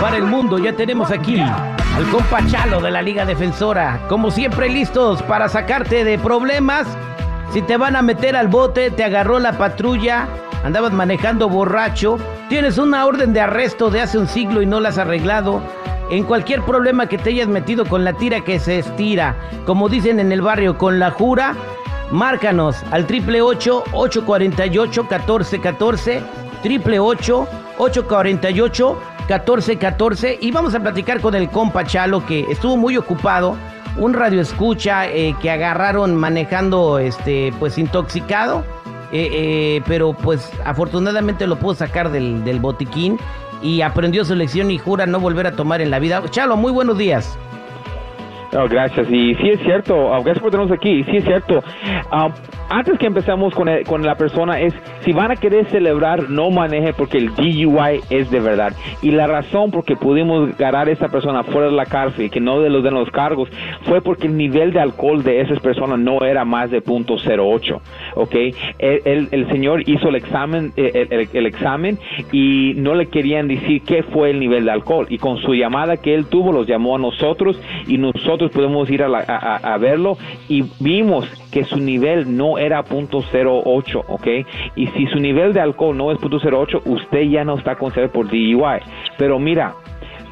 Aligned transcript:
para 0.00 0.16
el 0.16 0.24
mundo. 0.24 0.58
Ya 0.58 0.72
tenemos 0.74 1.10
aquí 1.10 1.40
al 1.40 2.04
compa 2.10 2.44
Chalo 2.46 2.80
de 2.80 2.90
la 2.90 3.02
Liga 3.02 3.24
Defensora. 3.24 4.00
Como 4.08 4.30
siempre, 4.30 4.68
listos 4.68 5.22
para 5.22 5.48
sacarte 5.48 6.04
de 6.04 6.18
problemas. 6.18 6.86
Si 7.52 7.62
te 7.62 7.76
van 7.76 7.96
a 7.96 8.02
meter 8.02 8.36
al 8.36 8.48
bote, 8.48 8.90
te 8.90 9.04
agarró 9.04 9.38
la 9.38 9.58
patrulla, 9.58 10.26
andabas 10.64 10.92
manejando 10.92 11.48
borracho, 11.48 12.18
tienes 12.48 12.78
una 12.78 13.04
orden 13.04 13.32
de 13.32 13.40
arresto 13.40 13.90
de 13.90 14.00
hace 14.00 14.18
un 14.18 14.26
siglo 14.26 14.62
y 14.62 14.66
no 14.66 14.80
la 14.80 14.88
has 14.90 14.98
arreglado. 14.98 15.62
En 16.10 16.24
cualquier 16.24 16.62
problema 16.62 17.06
que 17.06 17.18
te 17.18 17.30
hayas 17.30 17.48
metido 17.48 17.84
con 17.84 18.04
la 18.04 18.12
tira 18.14 18.40
que 18.40 18.58
se 18.58 18.78
estira, 18.78 19.36
como 19.66 19.88
dicen 19.88 20.20
en 20.20 20.32
el 20.32 20.42
barrio, 20.42 20.78
con 20.78 20.98
la 20.98 21.10
jura, 21.10 21.54
márcanos 22.10 22.76
al 22.90 23.06
triple 23.06 23.42
848 23.42 25.12
1414 29.28 29.76
triple 29.76 30.36
848 30.36 30.36
1414 30.36 30.38
y 30.40 30.50
vamos 30.50 30.74
a 30.74 30.80
platicar 30.80 31.20
con 31.20 31.34
el 31.34 31.48
compa 31.48 31.84
Chalo 31.84 32.24
que 32.24 32.40
estuvo 32.50 32.76
muy 32.76 32.96
ocupado, 32.96 33.56
un 33.96 34.14
radio 34.14 34.40
escucha 34.40 35.06
eh, 35.08 35.34
que 35.40 35.50
agarraron 35.50 36.14
manejando 36.14 36.98
este 36.98 37.52
pues 37.58 37.78
intoxicado, 37.78 38.64
eh, 39.12 39.28
eh, 39.32 39.82
pero 39.86 40.12
pues 40.14 40.50
afortunadamente 40.64 41.46
lo 41.46 41.56
pudo 41.56 41.74
sacar 41.74 42.10
del, 42.10 42.58
botiquín 42.60 43.18
y 43.62 43.82
aprendió 43.82 44.24
su 44.24 44.34
lección 44.34 44.70
y 44.70 44.78
jura 44.78 45.06
no 45.06 45.20
volver 45.20 45.46
a 45.46 45.52
tomar 45.52 45.80
en 45.80 45.90
la 45.90 45.98
vida. 45.98 46.22
Chalo, 46.30 46.56
muy 46.56 46.72
buenos 46.72 46.98
días. 46.98 47.38
Gracias. 48.68 49.06
Y 49.08 49.34
sí 49.36 49.48
es 49.48 49.60
cierto, 49.60 50.10
gracias 50.10 50.40
por 50.40 50.50
tenernos 50.50 50.76
aquí. 50.76 51.04
Sí 51.04 51.16
es 51.16 51.24
cierto. 51.24 51.62
Uh, 52.12 52.30
antes 52.72 52.98
que 52.98 53.06
empezamos 53.06 53.54
con, 53.54 53.68
el, 53.68 53.84
con 53.84 54.02
la 54.02 54.16
persona 54.16 54.58
es, 54.58 54.72
si 55.04 55.12
van 55.12 55.30
a 55.30 55.36
querer 55.36 55.66
celebrar, 55.66 56.30
no 56.30 56.50
maneje 56.50 56.94
porque 56.94 57.18
el 57.18 57.34
DUI 57.34 58.00
es 58.08 58.30
de 58.30 58.40
verdad. 58.40 58.72
Y 59.02 59.10
la 59.10 59.26
razón 59.26 59.70
por 59.70 59.84
que 59.84 59.94
pudimos 59.94 60.56
ganar 60.56 60.88
a 60.88 60.90
esa 60.90 61.08
persona 61.08 61.42
fuera 61.42 61.68
de 61.68 61.74
la 61.74 61.84
cárcel 61.84 62.26
y 62.26 62.30
que 62.30 62.40
no 62.40 62.60
de 62.60 62.70
los 62.70 62.82
de 62.82 62.90
los 62.90 63.10
cargos 63.10 63.50
fue 63.82 64.00
porque 64.00 64.26
el 64.26 64.38
nivel 64.38 64.72
de 64.72 64.80
alcohol 64.80 65.22
de 65.22 65.42
esas 65.42 65.60
personas 65.60 65.98
no 65.98 66.24
era 66.24 66.46
más 66.46 66.70
de 66.70 66.82
.08, 66.82 67.80
¿ok? 68.14 68.34
El, 68.78 69.28
el, 69.30 69.48
señor 69.50 69.86
hizo 69.86 70.08
el 70.08 70.14
examen, 70.14 70.72
eh, 70.76 71.08
el, 71.10 71.28
el, 71.30 71.46
examen 71.46 71.98
y 72.32 72.72
no 72.76 72.94
le 72.94 73.08
querían 73.08 73.48
decir 73.48 73.82
qué 73.82 74.02
fue 74.02 74.30
el 74.30 74.40
nivel 74.40 74.64
de 74.64 74.70
alcohol. 74.70 75.06
Y 75.10 75.18
con 75.18 75.36
su 75.38 75.54
llamada 75.54 75.98
que 75.98 76.14
él 76.14 76.24
tuvo, 76.24 76.52
los 76.52 76.66
llamó 76.66 76.96
a 76.96 76.98
nosotros 76.98 77.60
y 77.86 77.98
nosotros 77.98 78.50
pudimos 78.50 78.88
ir 78.88 79.02
a, 79.02 79.08
la, 79.08 79.18
a, 79.18 79.74
a 79.74 79.76
verlo 79.76 80.16
y 80.48 80.64
vimos 80.80 81.28
que 81.52 81.64
su 81.64 81.76
nivel 81.76 82.36
no 82.36 82.58
era 82.58 82.82
.08, 82.82 84.04
¿ok? 84.08 84.26
Y 84.74 84.86
si 84.88 85.06
su 85.06 85.18
nivel 85.20 85.52
de 85.52 85.60
alcohol 85.60 85.96
no 85.96 86.10
es 86.10 86.18
.08, 86.18 86.82
usted 86.86 87.22
ya 87.28 87.44
no 87.44 87.56
está 87.58 87.76
considerado 87.76 88.12
por 88.12 88.26
DUI. 88.26 88.80
Pero 89.18 89.38
mira, 89.38 89.74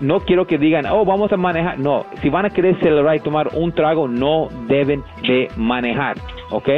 no 0.00 0.20
quiero 0.20 0.46
que 0.46 0.58
digan, 0.58 0.86
oh, 0.86 1.04
vamos 1.04 1.32
a 1.32 1.36
manejar. 1.36 1.78
No, 1.78 2.04
si 2.20 2.28
van 2.28 2.44
a 2.44 2.50
querer 2.50 2.78
celebrar 2.80 3.16
y 3.16 3.20
tomar 3.20 3.48
un 3.54 3.72
trago, 3.72 4.06
no 4.06 4.48
deben 4.68 5.02
de 5.22 5.48
manejar, 5.56 6.16
¿ok? 6.50 6.68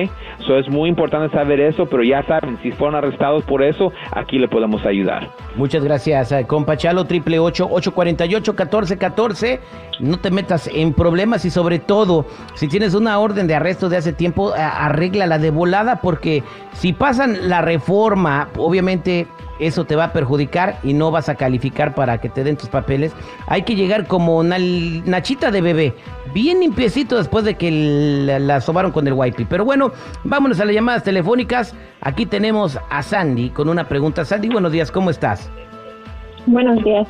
Eso 0.41 0.59
es 0.59 0.69
muy 0.69 0.89
importante 0.89 1.35
saber 1.37 1.61
eso, 1.61 1.87
pero 1.87 2.03
ya 2.03 2.23
saben, 2.25 2.59
si 2.63 2.73
fueron 2.73 2.97
arrestados 2.97 3.45
por 3.45 3.63
eso, 3.63 3.93
aquí 4.13 4.39
le 4.39 4.49
podemos 4.49 4.85
ayudar. 4.87 5.31
Muchas 5.57 5.85
gracias, 5.85 6.33
eh, 6.33 6.47
compa 6.47 6.77
Chalo, 6.77 7.05
triple 7.05 7.39
ocho, 7.39 7.69
ocho 7.71 7.93
cuarenta 7.93 8.27
y 8.27 8.35
ocho, 8.35 8.55
catorce, 8.55 8.99
catorce. 8.99 9.61
No 10.01 10.19
te 10.19 10.31
metas 10.31 10.69
en 10.73 10.93
problemas 10.93 11.45
y 11.45 11.51
sobre 11.51 11.79
todo, 11.79 12.27
si 12.55 12.69
tienes 12.69 12.95
una 12.95 13.19
orden 13.19 13.47
de 13.47 13.55
arresto 13.55 13.89
de 13.89 13.97
hace 13.97 14.13
tiempo, 14.13 14.53
arréglala 14.57 15.39
de 15.39 15.51
volada 15.51 16.01
porque 16.01 16.43
si 16.73 16.93
pasan 16.93 17.49
la 17.49 17.63
reforma, 17.63 18.49
obviamente 18.57 19.27
eso 19.59 19.85
te 19.85 19.97
va 19.97 20.05
a 20.05 20.13
perjudicar 20.13 20.79
y 20.83 20.93
no 20.95 21.11
vas 21.11 21.29
a 21.29 21.35
calificar 21.35 21.95
para 21.95 22.19
que 22.19 22.29
te 22.29 22.45
den 22.45 22.57
tus 22.57 22.69
papeles. 22.69 23.13
Hay 23.47 23.63
que 23.63 23.75
llegar 23.75 24.07
como 24.07 24.39
una 24.39 24.59
nachita 24.59 25.51
de 25.51 25.61
bebé, 25.61 25.95
bien 26.33 26.61
limpiecito 26.61 27.17
después 27.17 27.45
de 27.45 27.57
que 27.57 27.71
la, 27.71 28.39
la 28.39 28.61
sobaron 28.61 28.93
con 28.93 29.07
el 29.07 29.15
wipe. 29.15 29.47
Pero 29.47 29.65
bueno, 29.65 29.93
vámonos 30.25 30.61
a 30.61 30.65
las 30.65 30.75
llamadas 30.75 31.03
telefónicas. 31.03 31.75
Aquí 32.01 32.27
tenemos 32.27 32.79
a 32.91 33.03
Sandy 33.03 33.51
con 33.51 33.69
una 33.69 33.89
pregunta. 33.89 34.25
Sandy, 34.25 34.49
buenos 34.49 34.73
días, 34.73 34.91
¿cómo 34.91 35.11
estás? 35.11 35.51
Buenos 36.47 36.83
días. 36.83 37.09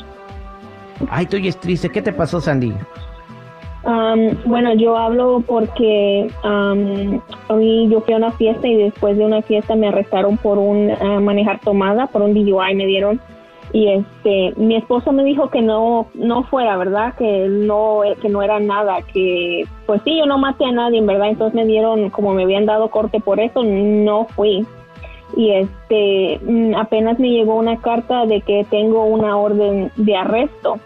Ay, 1.11 1.27
tú 1.27 1.37
es 1.37 1.59
triste. 1.61 1.89
¿Qué 1.91 2.03
te 2.03 2.13
pasó, 2.13 2.41
Sandy? 2.41 2.75
Um, 3.85 4.37
bueno, 4.45 4.75
yo 4.75 4.97
hablo 4.97 5.43
porque 5.47 6.29
um, 6.43 7.21
hoy 7.49 7.89
yo 7.89 8.01
fui 8.01 8.15
a 8.15 8.17
una 8.17 8.33
fiesta 8.33 8.67
y 8.67 8.75
después 8.75 9.17
de 9.17 9.25
una 9.25 9.41
fiesta 9.43 9.77
me 9.77 9.89
arrestaron 9.89 10.37
por 10.37 10.59
un 10.59 10.91
uh, 10.91 11.21
manejar 11.21 11.61
tomada, 11.61 12.09
por 12.09 12.23
un 12.23 12.35
DUI 12.35 12.75
me 12.75 12.87
dieron 12.87 13.21
y 13.73 13.89
este 13.89 14.55
mi 14.57 14.77
esposo 14.77 15.13
me 15.13 15.25
dijo 15.25 15.51
que 15.51 15.61
no 15.61 16.07
no 16.15 16.43
fuera, 16.45 16.77
¿verdad? 16.77 17.15
Que 17.17 17.47
no 17.49 18.01
que 18.21 18.29
no 18.29 18.43
era 18.43 18.59
nada, 18.61 19.03
que 19.03 19.65
pues 19.87 20.01
sí, 20.05 20.19
yo 20.19 20.27
no 20.27 20.39
maté 20.39 20.65
a 20.65 20.73
nadie, 20.73 21.01
¿verdad? 21.03 21.29
Entonces 21.29 21.55
me 21.55 21.67
dieron 21.67 22.11
como 22.11 22.35
me 22.35 22.45
habían 22.45 22.67
dado 22.67 22.91
corte 22.91 23.21
por 23.21 23.41
eso, 23.41 23.63
no 23.63 24.27
fui. 24.35 24.67
Y 25.37 25.53
este 25.53 26.41
mm, 26.43 26.75
apenas 26.75 27.19
me 27.19 27.29
llegó 27.29 27.57
una 27.57 27.77
carta 27.77 28.25
de 28.25 28.41
que 28.41 28.65
tengo 28.71 29.05
una 29.05 29.37
orden 29.37 29.93
de 29.97 30.17
arresto. 30.17 30.79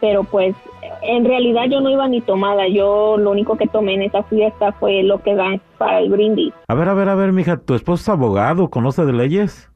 Pero 0.00 0.24
pues 0.24 0.54
en 1.02 1.24
realidad 1.24 1.64
yo 1.70 1.80
no 1.80 1.90
iba 1.90 2.06
ni 2.08 2.20
tomada, 2.20 2.68
yo 2.68 3.16
lo 3.18 3.30
único 3.30 3.56
que 3.56 3.66
tomé 3.66 3.94
en 3.94 4.02
esa 4.02 4.22
fiesta 4.24 4.72
fue 4.72 5.02
lo 5.02 5.22
que 5.22 5.34
dan 5.34 5.60
para 5.78 6.00
el 6.00 6.10
brindis. 6.10 6.52
A 6.68 6.74
ver, 6.74 6.88
a 6.88 6.94
ver, 6.94 7.08
a 7.08 7.14
ver, 7.14 7.32
mija, 7.32 7.56
¿tu 7.56 7.74
esposo 7.74 8.02
es 8.02 8.08
abogado? 8.08 8.68
¿Conoce 8.70 9.04
de 9.04 9.12
leyes? 9.12 9.70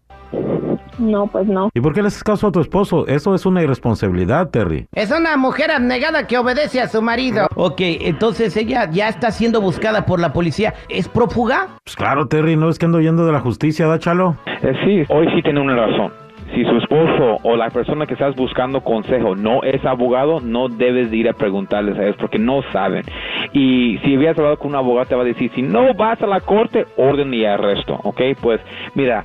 No, 0.99 1.27
pues 1.27 1.47
no. 1.47 1.71
¿Y 1.75 1.81
por 1.81 1.93
qué 1.93 2.03
le 2.03 2.09
haces 2.09 2.23
caso 2.23 2.47
a 2.47 2.53
tu 2.53 2.61
esposo? 2.61 3.07
Eso 3.07 3.34
es 3.34 3.47
una 3.47 3.63
irresponsabilidad, 3.63 4.51
Terry. 4.51 4.87
Es 4.93 5.11
una 5.11 5.37
mujer 5.37 5.71
abnegada 5.71 6.27
que 6.27 6.39
obedece 6.39 6.81
a 6.81 6.89
su 6.89 7.03
marido. 7.03 7.47
Ok, 7.57 7.81
entonces 7.81 8.57
ella 8.57 8.89
ya 8.91 9.09
está 9.09 9.31
siendo 9.31 9.61
buscada 9.61 10.07
por 10.07 10.21
la 10.21 10.33
policía. 10.33 10.75
¿Es 10.89 11.09
prófuga? 11.09 11.69
Pues 11.84 11.97
claro, 11.97 12.29
Terry, 12.29 12.57
¿no 12.57 12.69
es 12.69 12.79
que 12.79 12.87
ando 12.87 13.01
yendo 13.01 13.27
de 13.27 13.33
la 13.33 13.41
justicia, 13.41 13.87
da 13.87 13.99
chalo? 13.99 14.37
Eh, 14.63 14.73
sí, 14.84 15.13
hoy 15.13 15.27
sí 15.34 15.43
tiene 15.43 15.61
una 15.61 15.75
razón 15.75 16.24
si 16.54 16.65
su 16.65 16.76
esposo 16.76 17.38
o 17.42 17.56
la 17.56 17.70
persona 17.70 18.06
que 18.06 18.15
estás 18.15 18.34
buscando 18.37 18.81
consejo 18.81 19.34
no 19.34 19.62
es 19.62 19.84
abogado, 19.84 20.41
no 20.41 20.69
debes 20.69 21.10
de 21.10 21.16
ir 21.16 21.28
a 21.28 21.32
preguntarles 21.32 21.98
a 21.98 22.04
ellos 22.04 22.16
porque 22.19 22.38
no 22.38 22.62
saben. 22.72 23.04
Y 23.53 23.98
si 24.04 24.15
habías 24.15 24.38
hablado 24.38 24.59
con 24.59 24.69
un 24.69 24.76
abogado 24.76 25.06
te 25.06 25.15
va 25.15 25.22
a 25.22 25.26
decir, 25.26 25.50
si 25.54 25.62
no 25.62 25.92
vas 25.94 26.20
a 26.22 26.26
la 26.26 26.41
corte, 26.41 26.87
orden 26.97 27.34
y 27.34 27.44
arresto, 27.44 27.98
¿ok? 28.04 28.20
Pues 28.41 28.60
mira, 28.94 29.25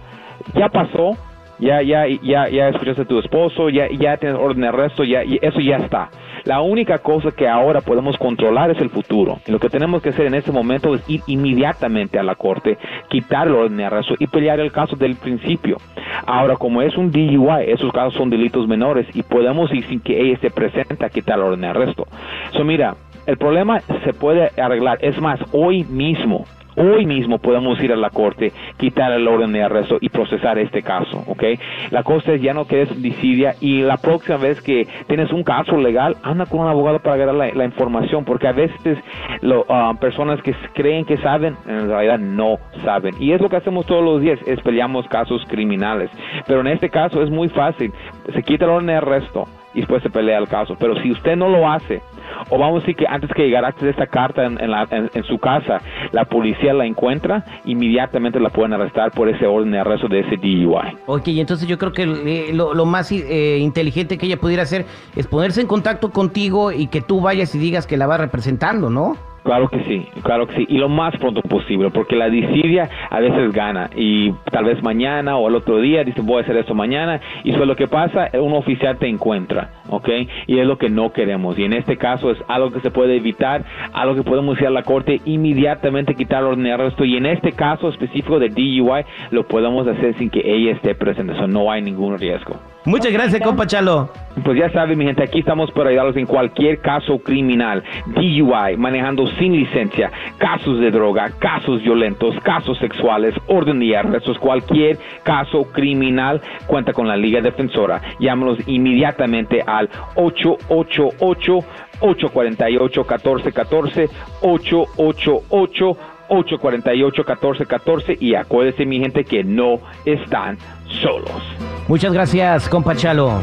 ya 0.56 0.70
pasó, 0.70 1.12
ya, 1.60 1.82
ya, 1.82 2.06
ya, 2.08 2.50
ya 2.50 2.70
escuchaste 2.70 3.04
a 3.04 3.06
tu 3.06 3.20
esposo, 3.20 3.70
ya, 3.70 3.88
ya 3.90 4.18
tienes 4.18 4.38
orden 4.38 4.62
de 4.62 4.68
arresto, 4.70 5.04
ya, 5.04 5.22
eso 5.22 5.60
ya 5.60 5.78
está. 5.78 6.10
La 6.50 6.62
única 6.62 6.98
cosa 6.98 7.30
que 7.30 7.48
ahora 7.48 7.80
podemos 7.82 8.18
controlar 8.18 8.72
es 8.72 8.82
el 8.82 8.90
futuro. 8.90 9.38
Y 9.46 9.52
lo 9.52 9.60
que 9.60 9.70
tenemos 9.70 10.02
que 10.02 10.10
hacer 10.10 10.26
en 10.26 10.34
este 10.34 10.52
momento 10.52 10.96
es 10.96 11.08
ir 11.08 11.22
inmediatamente 11.28 12.18
a 12.18 12.24
la 12.24 12.34
corte, 12.34 12.76
quitar 13.08 13.46
el 13.48 13.54
orden 13.54 13.78
de 13.78 13.86
arresto 13.86 14.16
y 14.18 14.26
pelear 14.26 14.60
el 14.60 14.72
caso 14.72 14.96
del 14.96 15.16
principio. 15.16 15.78
Ahora, 16.26 16.56
como 16.56 16.82
es 16.82 16.98
un 16.98 17.12
DUI, 17.12 17.66
esos 17.68 17.94
casos 17.94 18.16
son 18.16 18.32
delitos 18.32 18.68
menores 18.68 19.06
y 19.14 19.22
podemos 19.22 19.72
ir 19.72 19.86
sin 19.86 20.00
que 20.00 20.20
ella 20.20 20.40
se 20.40 20.50
presente 20.50 21.06
a 21.06 21.10
quitar 21.12 21.38
el 21.38 21.46
orden 21.46 21.62
de 21.62 21.68
arresto. 21.68 22.08
So, 22.54 22.64
mira, 22.64 22.96
el 23.28 23.38
problema 23.38 23.82
se 24.04 24.14
puede 24.14 24.50
arreglar. 24.60 24.98
Es 25.04 25.22
más, 25.22 25.40
hoy 25.52 25.84
mismo 25.84 26.46
Hoy 26.82 27.06
mismo 27.06 27.40
podemos 27.40 27.78
ir 27.84 27.92
a 27.92 27.98
la 27.98 28.10
corte, 28.10 28.54
quitar 28.78 29.12
el 29.12 29.28
orden 29.28 29.52
de 29.52 29.62
arresto 29.62 29.98
y 30.00 30.08
procesar 30.08 30.58
este 30.58 30.82
caso, 30.82 31.26
¿ok? 31.28 31.44
La 31.92 32.04
cosa 32.04 32.32
es 32.32 32.42
ya 32.42 32.54
no 32.54 32.68
quedes 32.68 33.02
disidia 33.02 33.56
y 33.60 33.82
la 33.82 33.98
próxima 33.98 34.38
vez 34.38 34.62
que 34.62 34.88
tienes 35.08 35.30
un 35.34 35.44
caso 35.44 35.76
legal, 35.76 36.16
anda 36.24 36.46
con 36.46 36.62
un 36.62 36.68
abogado 36.68 37.00
para 37.00 37.16
agarrar 37.16 37.54
la, 37.54 37.66
información, 37.66 38.24
porque 38.24 38.48
a 38.48 38.54
veces 38.54 38.98
lo, 39.42 39.66
uh, 39.68 39.94
personas 40.00 40.42
que 40.42 40.56
creen 40.74 41.04
que 41.04 41.18
saben, 41.18 41.58
en 41.68 41.90
realidad 41.90 42.18
no 42.18 42.60
saben. 42.86 43.14
Y 43.20 43.34
es 43.34 43.42
lo 43.42 43.50
que 43.50 43.58
hacemos 43.58 43.86
todos 43.86 44.02
los 44.02 44.22
días, 44.22 44.40
es 44.46 44.62
peleamos 44.62 45.06
casos 45.10 45.44
criminales. 45.50 46.10
Pero 46.48 46.62
en 46.62 46.68
este 46.68 46.90
caso 46.90 47.22
es 47.22 47.30
muy 47.30 47.50
fácil, 47.50 47.92
se 48.34 48.42
quita 48.42 48.64
el 48.64 48.72
orden 48.72 48.88
de 48.88 48.96
arresto 48.96 49.50
y 49.74 49.80
después 49.80 50.02
se 50.02 50.10
pelea 50.10 50.38
el 50.38 50.48
caso. 50.48 50.78
Pero 50.80 50.96
si 51.02 51.12
usted 51.12 51.36
no 51.36 51.50
lo 51.50 51.70
hace, 51.70 52.02
o 52.50 52.58
vamos 52.58 52.78
a 52.78 52.80
decir 52.86 52.96
que 52.96 53.06
antes 53.08 53.30
que 53.36 53.44
llegara 53.44 53.74
esta 53.82 54.08
carta 54.08 54.46
en, 54.46 54.60
en, 54.60 55.24
su 55.24 55.38
casa, 55.38 55.82
la 56.12 56.26
policía 56.26 56.74
la 56.74 56.86
encuentra, 56.86 57.44
inmediatamente 57.66 58.40
la 58.40 58.50
pueden 58.50 58.74
arrestar 58.74 59.12
por 59.12 59.30
ese 59.30 59.46
orden 59.46 59.72
de 59.72 59.80
arresto 59.80 60.08
de 60.08 60.22
ese 60.22 60.38
DUI. 60.38 60.98
Ok, 61.06 61.28
entonces 61.28 61.68
yo 61.68 61.78
creo 61.78 61.92
que 61.92 62.04
eh, 62.04 62.54
lo, 62.54 62.86
más 62.86 63.12
eh, 63.12 63.58
inteligente 63.60 64.18
que 64.18 64.26
ella 64.26 64.38
pudiera 64.38 64.64
hacer 64.64 64.86
es 65.16 65.28
ponerse 65.28 65.62
en 65.62 65.68
contacto 65.68 66.12
contigo 66.12 66.72
y 66.72 66.88
que 66.88 67.02
tú 67.02 67.22
vayas 67.22 67.54
y 67.56 67.60
digas 67.60 67.88
que 67.88 67.98
la 67.98 68.08
va 68.08 68.18
representando, 68.18 68.90
¿no? 68.90 69.29
Claro 69.44 69.70
que 69.70 69.80
sí, 69.86 70.06
claro 70.24 70.48
que 70.48 70.56
sí, 70.56 70.66
y 70.70 70.78
lo 70.78 70.90
más 70.90 71.16
pronto 71.18 71.42
posible, 71.42 71.90
porque 71.90 72.16
la 72.16 72.30
disidia 72.30 72.90
a 73.10 73.20
veces 73.20 73.52
gana. 73.52 73.90
Y 73.96 74.32
tal 74.52 74.66
vez 74.66 74.82
mañana 74.84 75.38
o 75.38 75.48
el 75.48 75.56
otro 75.56 75.80
día 75.80 76.04
dice 76.04 76.22
voy 76.22 76.40
a 76.40 76.42
hacer 76.42 76.58
esto 76.58 76.76
mañana 76.76 77.20
y 77.44 77.52
eso 77.52 77.62
es 77.62 77.68
lo 77.68 77.76
que 77.76 77.88
pasa, 77.88 78.30
un 78.34 78.54
oficial 78.54 78.98
te 78.98 79.08
encuentra, 79.08 79.70
¿ok? 79.90 80.10
Y 80.48 80.60
es 80.60 80.68
lo 80.68 80.78
que 80.78 80.90
no 80.90 81.12
queremos. 81.12 81.58
Y 81.58 81.64
en 81.64 81.74
este 81.74 81.98
caso 81.98 82.32
es 82.32 82.38
algo 82.48 82.72
que 82.72 82.82
se 82.82 82.92
puede 82.92 83.16
evitar, 83.16 83.64
algo 83.94 84.16
que 84.16 84.24
podemos 84.24 84.60
ir 84.60 84.68
a 84.68 84.72
la 84.72 84.84
corte 84.84 85.22
inmediatamente 85.26 86.16
quitar 86.16 86.44
orden 86.44 86.64
de 86.64 86.74
arresto 86.74 87.06
y 87.06 87.18
en 87.18 87.26
este 87.26 87.54
caso 87.54 87.90
específico 87.90 88.40
de 88.40 88.50
DUI 88.50 89.06
lo 89.32 89.48
podemos 89.48 89.88
hacer 89.88 90.16
sin 90.18 90.30
que 90.30 90.42
ella 90.44 90.72
esté 90.72 90.96
presente, 90.96 91.34
eso 91.34 91.48
no 91.48 91.72
hay 91.72 91.82
ningún 91.82 92.18
riesgo. 92.18 92.56
Muchas 92.90 93.14
gracias, 93.14 93.40
compa 93.44 93.68
Chalo. 93.68 94.10
Pues 94.44 94.58
ya 94.58 94.72
saben, 94.72 94.98
mi 94.98 95.06
gente, 95.06 95.22
aquí 95.22 95.42
estamos 95.42 95.70
para 95.74 95.92
ayudarlos 95.92 96.18
en 96.18 96.26
cualquier 96.26 96.82
caso 96.82 97.20
criminal, 97.20 97.84
DUI, 98.08 98.78
manejando 98.78 99.28
sin 99.38 99.54
licencia, 99.54 100.12
casos 100.40 100.80
de 100.80 100.90
droga, 100.90 101.30
casos 101.38 101.84
violentos, 101.84 102.34
casos 102.42 102.80
sexuales, 102.80 103.36
orden 103.46 103.80
de 103.80 103.96
arrestos, 103.96 104.40
cualquier 104.40 104.98
caso 105.22 105.66
criminal, 105.72 106.42
cuenta 106.66 106.92
con 106.92 107.08
la 107.08 107.16
Liga 107.16 107.42
Defensora. 107.42 108.02
Llámanos 108.20 108.58
inmediatamente 108.66 109.62
al 109.64 109.88
888 110.16 111.60
848 112.00 113.02
1414 113.02 114.10
888 114.42 115.98
848-1414 116.30 118.18
y 118.20 118.36
acuérdense 118.36 118.86
mi 118.86 119.00
gente 119.00 119.24
que 119.24 119.44
no 119.44 119.80
están 120.06 120.58
solos. 121.02 121.42
Muchas 121.88 122.14
gracias, 122.14 122.70
compa 122.70 122.96
Chalo. 122.96 123.42